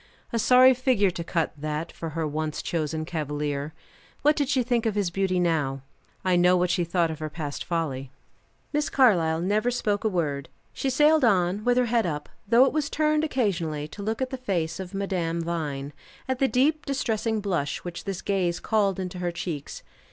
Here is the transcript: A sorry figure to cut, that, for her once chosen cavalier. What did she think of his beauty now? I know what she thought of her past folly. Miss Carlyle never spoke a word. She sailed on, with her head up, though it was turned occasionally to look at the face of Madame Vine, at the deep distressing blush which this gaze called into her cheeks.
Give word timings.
A 0.33 0.39
sorry 0.39 0.73
figure 0.73 1.11
to 1.11 1.23
cut, 1.23 1.51
that, 1.55 1.91
for 1.91 2.09
her 2.17 2.25
once 2.27 2.63
chosen 2.63 3.05
cavalier. 3.05 3.71
What 4.23 4.35
did 4.35 4.49
she 4.49 4.63
think 4.63 4.87
of 4.87 4.95
his 4.95 5.11
beauty 5.11 5.39
now? 5.39 5.83
I 6.25 6.35
know 6.35 6.57
what 6.57 6.71
she 6.71 6.83
thought 6.83 7.11
of 7.11 7.19
her 7.19 7.29
past 7.29 7.63
folly. 7.63 8.09
Miss 8.73 8.89
Carlyle 8.89 9.41
never 9.41 9.69
spoke 9.69 10.03
a 10.03 10.09
word. 10.09 10.49
She 10.73 10.89
sailed 10.89 11.23
on, 11.23 11.63
with 11.63 11.77
her 11.77 11.85
head 11.85 12.07
up, 12.07 12.29
though 12.47 12.65
it 12.65 12.73
was 12.73 12.89
turned 12.89 13.23
occasionally 13.23 13.87
to 13.89 14.01
look 14.01 14.23
at 14.23 14.31
the 14.31 14.37
face 14.37 14.79
of 14.79 14.95
Madame 14.95 15.39
Vine, 15.41 15.93
at 16.27 16.39
the 16.39 16.47
deep 16.47 16.87
distressing 16.87 17.39
blush 17.39 17.83
which 17.83 18.05
this 18.05 18.23
gaze 18.23 18.59
called 18.59 18.99
into 18.99 19.19
her 19.19 19.31
cheeks. 19.31 19.83